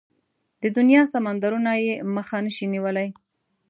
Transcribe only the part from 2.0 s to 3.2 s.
مخه نشي نيولای.